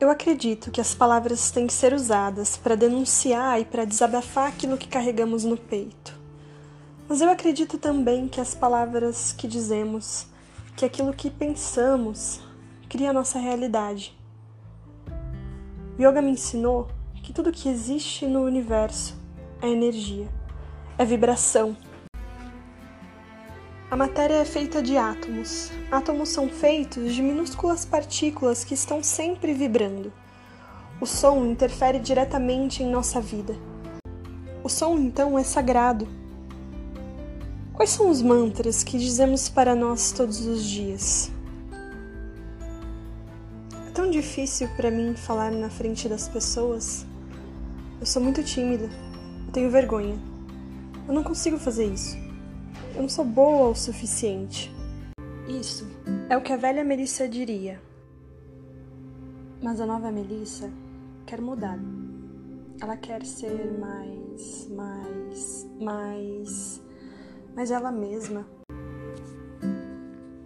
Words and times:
Eu 0.00 0.10
acredito 0.10 0.70
que 0.70 0.80
as 0.80 0.94
palavras 0.94 1.50
têm 1.50 1.66
que 1.66 1.72
ser 1.72 1.92
usadas 1.92 2.56
para 2.56 2.76
denunciar 2.76 3.60
e 3.60 3.64
para 3.64 3.84
desabafar 3.84 4.46
aquilo 4.46 4.78
que 4.78 4.86
carregamos 4.86 5.42
no 5.42 5.56
peito. 5.56 6.16
Mas 7.08 7.20
eu 7.20 7.28
acredito 7.28 7.78
também 7.78 8.28
que 8.28 8.40
as 8.40 8.54
palavras 8.54 9.32
que 9.32 9.48
dizemos, 9.48 10.28
que 10.76 10.84
aquilo 10.84 11.12
que 11.12 11.28
pensamos, 11.28 12.40
cria 12.88 13.10
a 13.10 13.12
nossa 13.12 13.40
realidade. 13.40 14.16
Yoga 15.98 16.22
me 16.22 16.30
ensinou 16.30 16.86
que 17.20 17.32
tudo 17.32 17.50
que 17.50 17.68
existe 17.68 18.24
no 18.24 18.44
universo 18.44 19.16
é 19.60 19.68
energia, 19.68 20.28
é 20.96 21.04
vibração. 21.04 21.76
A 23.90 23.96
matéria 23.96 24.34
é 24.34 24.44
feita 24.44 24.82
de 24.82 24.98
átomos. 24.98 25.72
Átomos 25.90 26.28
são 26.28 26.46
feitos 26.46 27.14
de 27.14 27.22
minúsculas 27.22 27.86
partículas 27.86 28.62
que 28.62 28.74
estão 28.74 29.02
sempre 29.02 29.54
vibrando. 29.54 30.12
O 31.00 31.06
som 31.06 31.46
interfere 31.46 31.98
diretamente 31.98 32.82
em 32.82 32.90
nossa 32.90 33.18
vida. 33.18 33.56
O 34.62 34.68
som, 34.68 34.98
então, 34.98 35.38
é 35.38 35.42
sagrado. 35.42 36.06
Quais 37.72 37.88
são 37.88 38.10
os 38.10 38.20
mantras 38.20 38.84
que 38.84 38.98
dizemos 38.98 39.48
para 39.48 39.74
nós 39.74 40.12
todos 40.12 40.44
os 40.44 40.62
dias? 40.64 41.32
É 43.86 43.90
tão 43.92 44.10
difícil 44.10 44.68
para 44.76 44.90
mim 44.90 45.14
falar 45.16 45.50
na 45.50 45.70
frente 45.70 46.10
das 46.10 46.28
pessoas. 46.28 47.06
Eu 47.98 48.04
sou 48.04 48.20
muito 48.20 48.42
tímida. 48.42 48.90
Eu 49.46 49.52
tenho 49.52 49.70
vergonha. 49.70 50.18
Eu 51.06 51.14
não 51.14 51.22
consigo 51.22 51.56
fazer 51.56 51.86
isso. 51.86 52.27
Eu 52.98 53.02
não 53.02 53.08
sou 53.08 53.24
boa 53.24 53.68
o 53.68 53.76
suficiente. 53.76 54.74
Isso 55.46 55.86
é 56.28 56.36
o 56.36 56.42
que 56.42 56.52
a 56.52 56.56
velha 56.56 56.82
Melissa 56.82 57.28
diria. 57.28 57.80
Mas 59.62 59.80
a 59.80 59.86
nova 59.86 60.10
Melissa 60.10 60.68
quer 61.24 61.40
mudar. 61.40 61.78
Ela 62.82 62.96
quer 62.96 63.24
ser 63.24 63.70
mais, 63.78 64.68
mais, 64.70 65.70
mais, 65.80 66.82
mais 67.54 67.70
ela 67.70 67.92
mesma. 67.92 68.44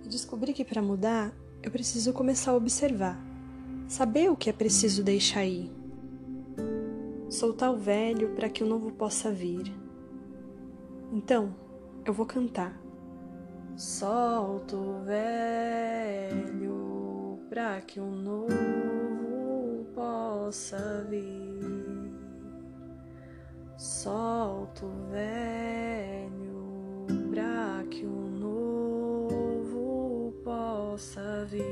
E 0.04 0.08
descobri 0.10 0.52
que 0.52 0.62
para 0.62 0.82
mudar 0.82 1.32
eu 1.62 1.70
preciso 1.70 2.12
começar 2.12 2.50
a 2.50 2.56
observar, 2.56 3.18
saber 3.88 4.30
o 4.30 4.36
que 4.36 4.50
é 4.50 4.52
preciso 4.52 5.02
deixar 5.02 5.46
ir, 5.46 5.72
soltar 7.30 7.72
o 7.72 7.78
velho 7.78 8.34
para 8.34 8.50
que 8.50 8.62
o 8.62 8.66
novo 8.66 8.92
possa 8.92 9.32
vir. 9.32 9.74
Então, 11.10 11.61
eu 12.04 12.12
vou 12.12 12.26
cantar. 12.26 12.76
Solto 13.76 14.76
o 14.76 15.04
velho 15.04 17.38
pra 17.48 17.80
que 17.80 18.00
um 18.00 18.10
novo 18.10 19.86
possa 19.94 21.06
vir. 21.08 22.12
Solto 23.76 24.86
o 24.86 25.10
velho 25.10 27.06
pra 27.30 27.84
que 27.90 28.04
um 28.04 28.30
novo 28.30 30.34
possa 30.44 31.46
vir. 31.50 31.62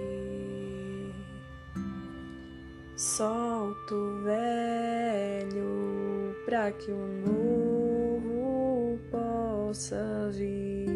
Solto 2.96 3.94
o 3.94 4.22
velho 4.22 6.34
pra 6.44 6.72
que 6.72 6.90
um 6.90 7.20
novo 7.20 7.69
possa 9.70 10.28
vir. 10.32 10.88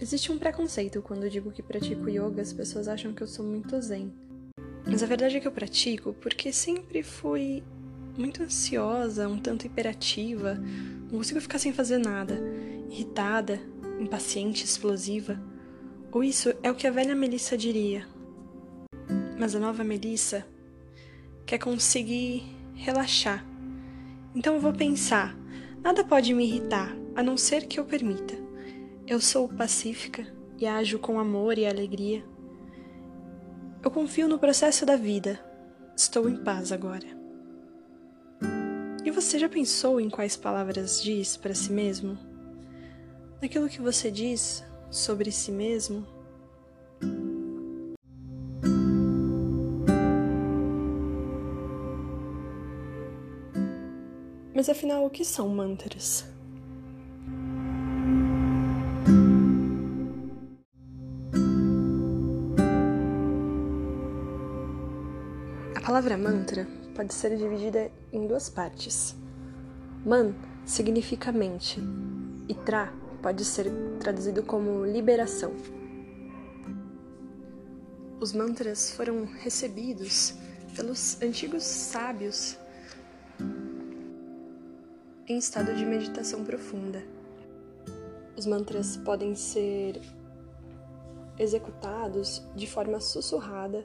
Existe 0.00 0.30
um 0.30 0.38
preconceito 0.38 1.02
quando 1.02 1.24
eu 1.24 1.30
digo 1.30 1.50
que 1.50 1.64
pratico 1.64 2.08
yoga, 2.08 2.42
as 2.42 2.52
pessoas 2.52 2.86
acham 2.86 3.12
que 3.12 3.24
eu 3.24 3.26
sou 3.26 3.44
muito 3.44 3.80
zen. 3.80 4.12
Mas 4.86 5.02
a 5.02 5.06
verdade 5.06 5.36
é 5.36 5.40
que 5.40 5.48
eu 5.48 5.52
pratico 5.52 6.12
porque 6.12 6.52
sempre 6.52 7.02
fui 7.02 7.64
muito 8.16 8.44
ansiosa, 8.44 9.28
um 9.28 9.38
tanto 9.38 9.66
hiperativa, 9.66 10.54
não 11.10 11.18
consigo 11.18 11.40
ficar 11.40 11.58
sem 11.58 11.72
fazer 11.72 11.98
nada, 11.98 12.40
irritada, 12.88 13.60
impaciente, 13.98 14.64
explosiva. 14.64 15.42
Ou 16.12 16.22
isso 16.22 16.54
é 16.62 16.70
o 16.70 16.74
que 16.76 16.86
a 16.86 16.90
velha 16.92 17.16
Melissa 17.16 17.58
diria. 17.58 18.06
Mas 19.36 19.56
a 19.56 19.58
nova 19.58 19.82
Melissa 19.82 20.46
quer 21.44 21.58
conseguir 21.58 22.44
relaxar, 22.74 23.44
então 24.34 24.54
eu 24.54 24.60
vou 24.60 24.72
pensar: 24.72 25.36
nada 25.82 26.04
pode 26.04 26.32
me 26.32 26.44
irritar, 26.44 26.96
a 27.14 27.22
não 27.22 27.36
ser 27.36 27.66
que 27.66 27.78
eu 27.78 27.84
permita. 27.84 28.34
Eu 29.06 29.20
sou 29.20 29.48
pacífica 29.48 30.26
e 30.58 30.66
ajo 30.66 30.98
com 30.98 31.18
amor 31.18 31.58
e 31.58 31.66
alegria. 31.66 32.24
Eu 33.82 33.90
confio 33.90 34.28
no 34.28 34.38
processo 34.38 34.86
da 34.86 34.96
vida. 34.96 35.44
Estou 35.96 36.28
em 36.28 36.36
paz 36.36 36.70
agora. 36.70 37.06
E 39.04 39.10
você 39.10 39.38
já 39.38 39.48
pensou 39.48 40.00
em 40.00 40.08
quais 40.08 40.36
palavras 40.36 41.02
diz 41.02 41.36
para 41.36 41.54
si 41.54 41.72
mesmo? 41.72 42.16
Naquilo 43.42 43.68
que 43.68 43.80
você 43.80 44.10
diz 44.10 44.64
sobre 44.88 45.32
si 45.32 45.50
mesmo? 45.50 46.06
Mas 54.62 54.68
afinal, 54.68 55.04
o 55.04 55.10
que 55.10 55.24
são 55.24 55.48
mantras? 55.48 56.24
A 65.74 65.80
palavra 65.80 66.16
mantra 66.16 66.68
pode 66.94 67.12
ser 67.12 67.36
dividida 67.36 67.90
em 68.12 68.28
duas 68.28 68.48
partes. 68.48 69.16
Man 70.06 70.32
significa 70.64 71.32
mente 71.32 71.80
e 72.48 72.54
tra 72.54 72.92
pode 73.20 73.44
ser 73.44 73.68
traduzido 73.98 74.44
como 74.44 74.86
liberação. 74.86 75.56
Os 78.20 78.32
mantras 78.32 78.92
foram 78.92 79.24
recebidos 79.24 80.36
pelos 80.76 81.20
antigos 81.20 81.64
sábios 81.64 82.61
em 85.32 85.38
estado 85.38 85.74
de 85.74 85.86
meditação 85.86 86.44
profunda. 86.44 87.02
Os 88.36 88.44
mantras 88.44 88.98
podem 88.98 89.34
ser 89.34 89.98
executados 91.38 92.42
de 92.54 92.66
forma 92.66 93.00
sussurrada, 93.00 93.82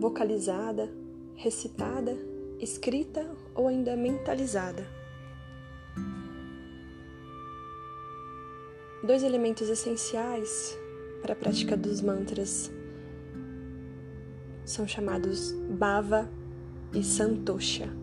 vocalizada, 0.00 0.90
recitada, 1.36 2.16
escrita 2.58 3.28
ou 3.54 3.68
ainda 3.68 3.94
mentalizada. 3.94 4.86
Dois 9.04 9.22
elementos 9.22 9.68
essenciais 9.68 10.78
para 11.20 11.34
a 11.34 11.36
prática 11.36 11.76
dos 11.76 12.00
mantras 12.00 12.72
são 14.64 14.88
chamados 14.88 15.52
bhava 15.52 16.30
e 16.94 17.02
santosha. 17.02 18.01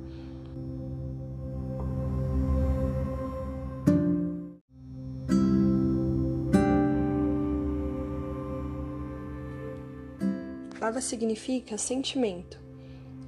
Bhava 10.99 11.01
significa 11.01 11.77
sentimento 11.77 12.59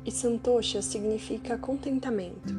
e 0.05 0.11
Santosha 0.11 0.81
significa 0.81 1.57
contentamento. 1.57 2.53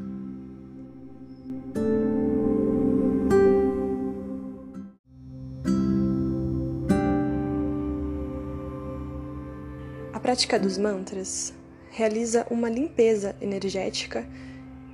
A 10.15 10.19
prática 10.21 10.59
dos 10.59 10.79
mantras 10.79 11.53
realiza 11.91 12.47
uma 12.51 12.71
limpeza 12.71 13.37
energética 13.39 14.27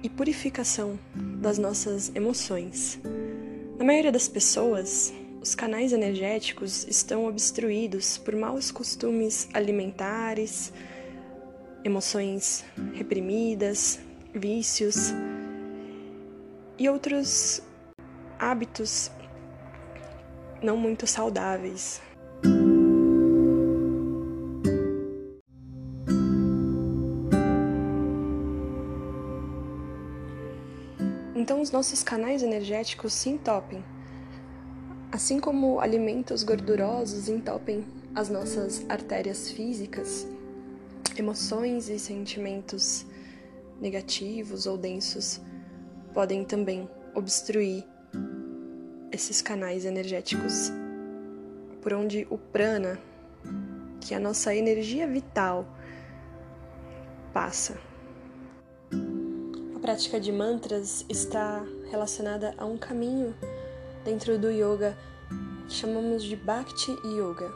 e 0.03 0.09
purificação 0.09 0.99
das 1.41 1.59
nossas 1.59 2.11
emoções. 2.15 2.99
Na 3.79 3.85
maioria 3.85 4.11
das 4.11 4.27
pessoas, 4.27 5.13
os 5.41 5.55
canais 5.55 5.93
energéticos 5.93 6.87
estão 6.89 7.27
obstruídos 7.27 8.19
por 8.19 8.35
maus 8.35 8.71
costumes 8.71 9.49
alimentares, 9.55 10.73
emoções 11.85 12.65
reprimidas, 12.93 14.01
vícios 14.35 15.13
e 16.79 16.89
outros 16.89 17.63
hábitos 18.39 19.11
não 20.63 20.77
muito 20.77 21.07
saudáveis. 21.07 22.03
Então, 31.35 31.61
os 31.63 31.71
nossos 31.71 32.03
canais 32.03 32.43
energéticos 32.43 33.13
se 33.13 33.31
entopem 33.31 33.83
Assim 35.19 35.41
como 35.41 35.81
alimentos 35.81 36.45
gordurosos 36.45 37.29
entopem 37.29 37.85
as 38.15 38.29
nossas 38.29 38.89
artérias 38.89 39.51
físicas, 39.51 40.29
emoções 41.19 41.89
e 41.89 41.99
sentimentos 41.99 43.05
negativos 43.81 44.65
ou 44.65 44.79
densos 44.79 45.41
podem 46.15 46.45
também 46.45 46.89
obstruir 47.17 47.85
esses 49.11 49.43
canais 49.43 49.85
energéticos 49.85 50.71
por 51.83 51.95
onde 51.95 52.25
o 52.31 52.39
prana, 52.39 52.97
que 54.01 54.15
é 54.15 54.19
a 54.19 54.21
nossa 54.21 54.55
energia 54.55 55.09
vital, 55.09 55.67
passa. 57.33 57.77
A 59.75 59.81
prática 59.81 60.21
de 60.21 60.31
mantras 60.31 61.05
está 61.09 61.67
relacionada 61.91 62.55
a 62.57 62.65
um 62.65 62.79
caminho 62.79 63.35
dentro 64.09 64.39
do 64.39 64.51
yoga 64.51 64.97
chamamos 65.69 66.25
de 66.25 66.35
Bhakti 66.35 66.93
Yoga, 67.05 67.53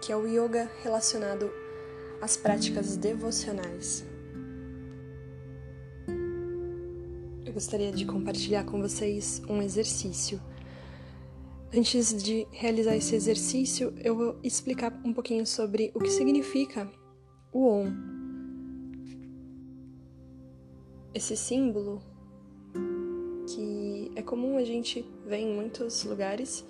que 0.00 0.12
é 0.12 0.16
o 0.16 0.24
yoga 0.24 0.70
relacionado 0.84 1.50
às 2.22 2.36
práticas 2.36 2.96
devocionais. 2.96 4.06
Eu 7.44 7.52
gostaria 7.52 7.90
de 7.90 8.06
compartilhar 8.06 8.62
com 8.62 8.80
vocês 8.80 9.42
um 9.48 9.60
exercício 9.60 10.40
Antes 11.76 12.22
de 12.22 12.46
realizar 12.52 12.94
esse 12.94 13.16
exercício, 13.16 13.92
eu 13.96 14.14
vou 14.14 14.38
explicar 14.44 14.92
um 15.04 15.12
pouquinho 15.12 15.44
sobre 15.44 15.90
o 15.92 15.98
que 15.98 16.08
significa 16.08 16.88
o 17.52 17.66
OM. 17.66 17.92
Esse 21.12 21.36
símbolo, 21.36 22.00
é 24.16 24.22
comum 24.22 24.56
a 24.56 24.64
gente 24.64 25.04
ver 25.26 25.38
em 25.38 25.54
muitos 25.54 26.04
lugares 26.04 26.64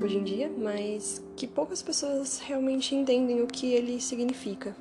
hoje 0.00 0.16
em 0.16 0.24
dia, 0.24 0.52
mas 0.56 1.22
que 1.36 1.46
poucas 1.46 1.82
pessoas 1.82 2.38
realmente 2.38 2.94
entendem 2.94 3.42
o 3.42 3.46
que 3.46 3.72
ele 3.72 4.00
significa. 4.00 4.76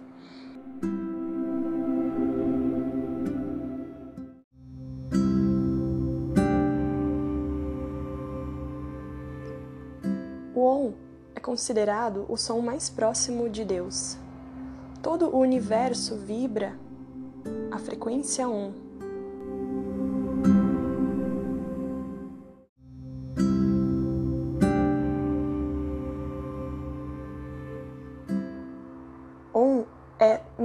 considerado 11.55 12.25
o 12.27 12.35
som 12.35 12.59
mais 12.59 12.89
próximo 12.89 13.49
de 13.49 13.63
Deus. 13.63 14.17
Todo 15.01 15.33
o 15.33 15.39
universo 15.39 16.17
vibra 16.17 16.77
a 17.71 17.79
frequência 17.79 18.45
Om. 18.45 18.84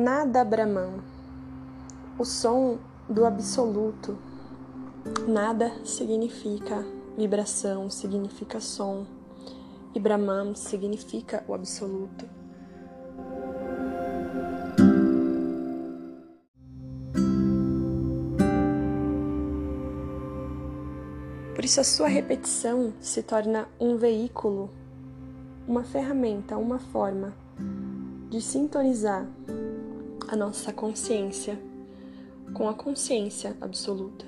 Nada 0.01 0.43
Brahman, 0.43 1.03
o 2.19 2.25
som 2.25 2.79
do 3.07 3.27
absoluto. 3.27 4.17
Nada 5.29 5.73
significa 5.85 6.85
vibração, 7.17 7.91
significa 7.91 8.61
som 8.61 9.05
e 9.95 10.01
Brahman 10.01 10.55
significa 10.55 11.45
o 11.47 11.55
absoluto. 11.55 12.29
Por 21.55 21.65
isso, 21.65 21.81
a 21.81 21.85
sua 21.85 22.09
repetição 22.09 22.95
se 23.01 23.23
torna 23.23 23.69
um 23.79 23.97
veículo, 23.97 24.71
uma 25.69 25.85
ferramenta, 25.85 26.57
uma 26.57 26.79
forma 26.79 27.35
de 28.31 28.41
sintonizar 28.41 29.27
a 30.31 30.37
nossa 30.37 30.73
consciência 30.73 31.61
com 32.55 32.69
a 32.69 32.75
consciência 32.75 33.57
absoluta. 33.61 34.25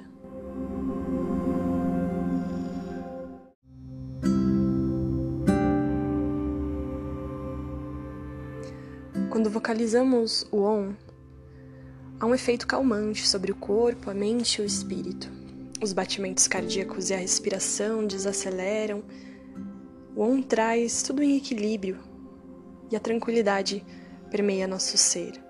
Quando 9.31 9.49
vocalizamos 9.49 10.45
o 10.51 10.63
OM, 10.63 10.97
há 12.19 12.27
um 12.27 12.35
efeito 12.35 12.67
calmante 12.67 13.27
sobre 13.29 13.53
o 13.53 13.57
corpo, 13.57 14.11
a 14.11 14.15
mente 14.15 14.57
e 14.57 14.63
o 14.63 14.65
espírito. 14.65 15.31
Os 15.81 15.93
batimentos 15.93 16.49
cardíacos 16.49 17.11
e 17.11 17.15
a 17.15 17.17
respiração 17.17 18.05
desaceleram. 18.05 19.05
O 20.17 20.23
OM 20.23 20.43
traz 20.43 21.01
tudo 21.03 21.23
em 21.23 21.37
equilíbrio 21.37 22.01
e 22.91 22.97
a 22.97 23.01
tranquilidade 23.01 23.85
permeia 24.31 24.67
nosso 24.67 24.99
ser. 24.99 25.42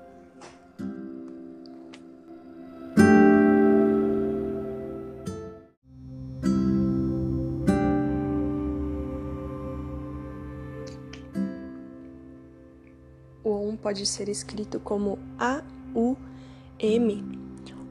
Pode 13.77 14.07
ser 14.07 14.29
escrito 14.29 14.81
como 14.81 15.19
A-U-M, 15.39 17.25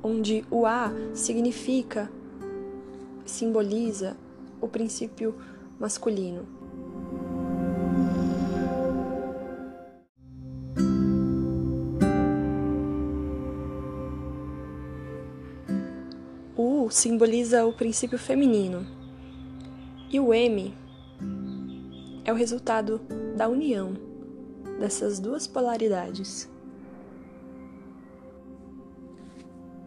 onde 0.04 0.46
o 0.50 0.66
A 0.66 0.92
significa, 1.14 2.10
simboliza 3.26 4.18
o 4.60 4.68
princípio 4.68 5.36
masculino. 5.80 6.46
O 16.56 16.86
U 16.86 16.90
simboliza 16.92 17.66
o 17.66 17.74
princípio 17.74 18.20
feminino. 18.20 18.86
E 20.12 20.20
o 20.20 20.34
M 20.34 20.74
é 22.26 22.32
o 22.32 22.36
resultado 22.36 23.00
da 23.36 23.48
união 23.48 24.11
dessas 24.82 25.20
duas 25.20 25.48
polaridades. 25.48 26.50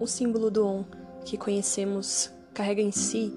O 0.00 0.06
símbolo 0.06 0.50
do 0.50 0.64
On 0.64 0.84
que 1.24 1.36
conhecemos 1.36 2.30
carrega 2.54 2.80
em 2.80 2.92
si 2.92 3.32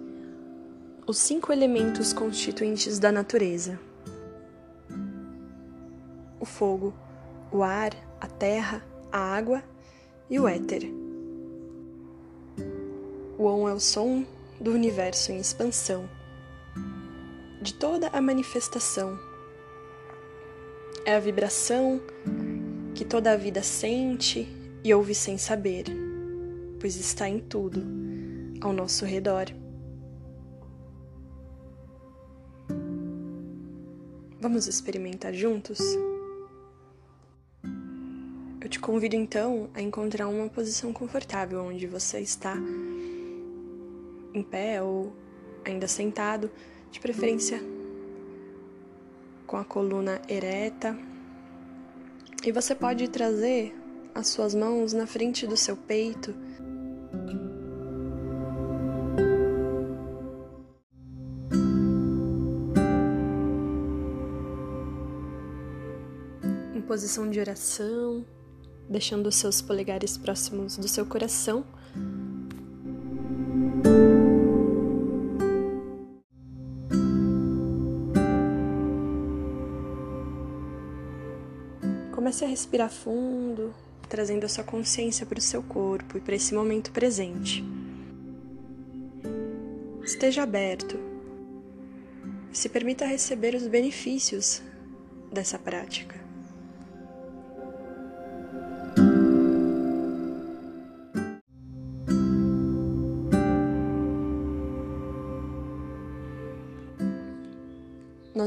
os 1.07 1.17
cinco 1.17 1.51
elementos 1.51 2.13
constituintes 2.13 2.99
da 2.99 3.11
natureza: 3.11 3.79
o 6.39 6.45
fogo, 6.45 6.93
o 7.51 7.63
ar, 7.63 7.91
a 8.21 8.27
terra, 8.27 8.85
a 9.11 9.19
água 9.19 9.63
e 10.29 10.39
o 10.39 10.47
éter. 10.47 10.83
O 13.37 13.45
On 13.45 13.67
é 13.67 13.73
o 13.73 13.79
som 13.79 14.25
do 14.59 14.71
universo 14.71 15.31
em 15.31 15.37
expansão, 15.37 16.09
de 17.61 17.73
toda 17.73 18.09
a 18.09 18.21
manifestação 18.21 19.26
é 21.07 21.15
a 21.15 21.21
vibração 21.21 22.01
que 22.93 23.05
toda 23.05 23.31
a 23.31 23.37
vida 23.37 23.63
sente 23.63 24.45
e 24.83 24.93
ouve 24.93 25.15
sem 25.15 25.37
saber, 25.37 25.85
pois 26.81 26.97
está 26.97 27.29
em 27.29 27.39
tudo 27.39 27.81
ao 28.59 28.73
nosso 28.73 29.05
redor. 29.05 29.45
Vamos 34.41 34.67
experimentar 34.67 35.33
juntos? 35.33 35.79
Eu 38.59 38.67
te 38.67 38.77
convido 38.77 39.15
então 39.15 39.69
a 39.73 39.81
encontrar 39.81 40.27
uma 40.27 40.49
posição 40.49 40.91
confortável 40.91 41.63
onde 41.63 41.87
você 41.87 42.19
está 42.19 42.57
em 44.33 44.43
pé 44.43 44.83
ou 44.83 45.13
ainda 45.63 45.87
sentado, 45.87 46.51
de 46.91 46.99
preferência 46.99 47.76
com 49.47 49.55
a 49.57 49.63
coluna 49.63 50.21
ereta. 50.27 50.95
E 52.45 52.51
você 52.51 52.75
pode 52.75 53.07
trazer 53.07 53.73
as 54.13 54.27
suas 54.27 54.53
mãos 54.53 54.93
na 54.93 55.07
frente 55.07 55.47
do 55.47 55.55
seu 55.55 55.75
peito. 55.75 56.35
Em 66.75 66.81
posição 66.81 67.29
de 67.29 67.39
oração, 67.39 68.25
deixando 68.89 69.27
os 69.27 69.35
seus 69.35 69.61
polegares 69.61 70.17
próximos 70.17 70.77
do 70.77 70.87
seu 70.87 71.05
coração 71.05 71.65
Comece 82.37 82.45
a 82.45 82.49
respirar 82.49 82.91
fundo, 82.91 83.73
trazendo 84.07 84.45
a 84.45 84.47
sua 84.47 84.63
consciência 84.63 85.25
para 85.25 85.39
o 85.39 85.41
seu 85.41 85.63
corpo 85.63 86.19
e 86.19 86.21
para 86.21 86.35
esse 86.35 86.53
momento 86.53 86.91
presente. 86.91 87.63
Esteja 90.03 90.43
aberto. 90.43 90.99
Se 92.51 92.69
permita 92.69 93.07
receber 93.07 93.55
os 93.55 93.65
benefícios 93.65 94.61
dessa 95.31 95.57
prática. 95.57 96.26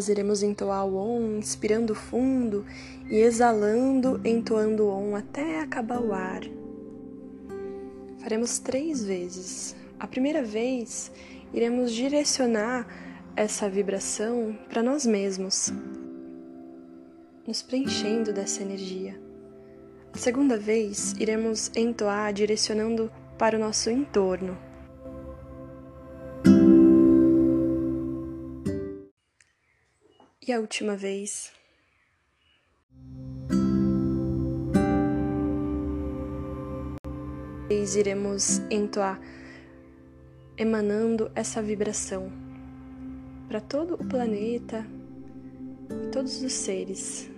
Nós 0.00 0.08
iremos 0.08 0.42
entoar 0.42 0.86
o 0.86 0.96
Om, 0.96 1.36
inspirando 1.36 1.94
fundo 1.94 2.64
e 3.10 3.16
exalando, 3.16 4.18
entoando 4.24 4.84
o 4.84 4.88
Om 4.88 5.14
até 5.14 5.60
acabar 5.60 6.00
o 6.00 6.14
ar. 6.14 6.40
Faremos 8.22 8.58
três 8.58 9.04
vezes. 9.04 9.76
A 9.98 10.06
primeira 10.06 10.42
vez, 10.42 11.12
iremos 11.52 11.92
direcionar 11.92 12.86
essa 13.36 13.68
vibração 13.68 14.58
para 14.70 14.82
nós 14.82 15.04
mesmos, 15.04 15.70
nos 17.46 17.60
preenchendo 17.60 18.32
dessa 18.32 18.62
energia. 18.62 19.20
A 20.14 20.16
segunda 20.16 20.56
vez, 20.56 21.12
iremos 21.20 21.70
entoar 21.76 22.32
direcionando 22.32 23.12
para 23.36 23.54
o 23.54 23.60
nosso 23.60 23.90
entorno. 23.90 24.56
E 30.50 30.52
a 30.52 30.58
última 30.58 30.96
vez. 30.96 31.52
Iremos 37.70 38.58
entoar, 38.68 39.20
emanando 40.58 41.30
essa 41.36 41.62
vibração 41.62 42.32
para 43.46 43.60
todo 43.60 43.94
o 43.94 44.04
planeta 44.04 44.84
e 45.88 46.10
todos 46.10 46.42
os 46.42 46.52
seres 46.52 47.30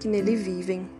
que 0.00 0.08
nele 0.08 0.34
vivem. 0.34 0.90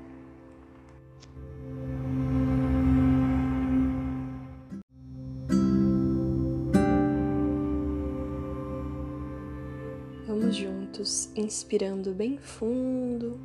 Vamos 10.26 10.56
juntos, 10.56 11.30
inspirando 11.36 12.12
bem 12.12 12.36
fundo. 12.36 13.38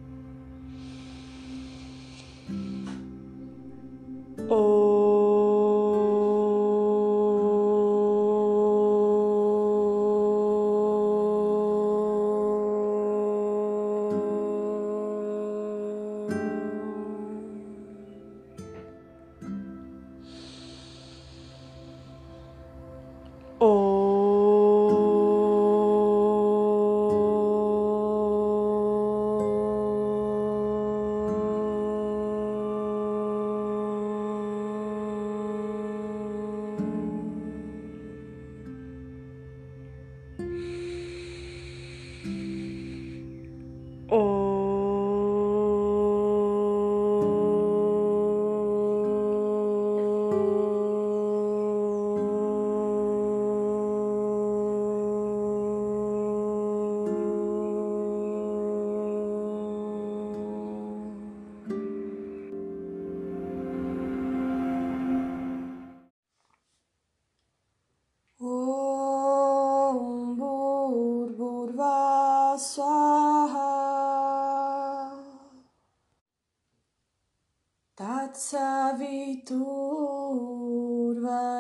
स्वाहा 72.68 73.70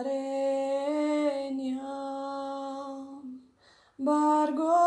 तत्सवितुर्वरेण्य 0.01 1.71
भर्गो 3.99 4.80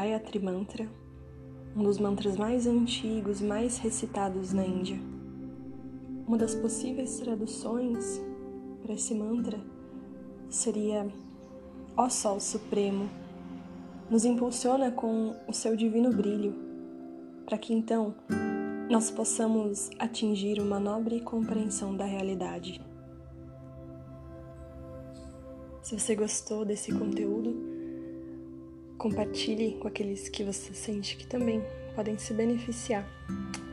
Gayatri 0.00 0.38
Mantra, 0.38 0.88
um 1.76 1.82
dos 1.82 1.98
mantras 1.98 2.38
mais 2.38 2.66
antigos 2.66 3.42
mais 3.42 3.76
recitados 3.76 4.50
na 4.50 4.64
Índia. 4.64 4.98
Uma 6.26 6.38
das 6.38 6.54
possíveis 6.54 7.18
traduções 7.18 8.18
para 8.80 8.94
esse 8.94 9.14
mantra 9.14 9.60
seria: 10.48 11.06
Ó 11.98 12.08
Sol 12.08 12.40
Supremo, 12.40 13.10
nos 14.08 14.24
impulsiona 14.24 14.90
com 14.90 15.36
o 15.46 15.52
seu 15.52 15.76
divino 15.76 16.08
brilho, 16.08 16.54
para 17.44 17.58
que 17.58 17.74
então 17.74 18.14
nós 18.88 19.10
possamos 19.10 19.90
atingir 19.98 20.62
uma 20.62 20.80
nobre 20.80 21.20
compreensão 21.20 21.94
da 21.94 22.06
realidade. 22.06 22.80
Se 25.82 25.98
você 25.98 26.14
gostou 26.14 26.64
desse 26.64 26.90
conteúdo, 26.90 27.69
compartilhe 29.00 29.78
com 29.80 29.88
aqueles 29.88 30.28
que 30.28 30.44
você 30.44 30.74
sente 30.74 31.16
que 31.16 31.26
também 31.26 31.62
podem 31.96 32.18
se 32.18 32.34
beneficiar 32.34 33.08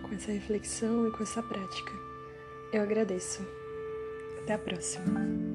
com 0.01 0.15
essa 0.15 0.31
reflexão 0.31 1.05
e 1.05 1.11
com 1.11 1.21
essa 1.21 1.43
prática. 1.43 1.91
Eu 2.71 2.81
agradeço. 2.81 3.45
Até 4.41 4.53
a 4.53 4.57
próxima. 4.57 5.46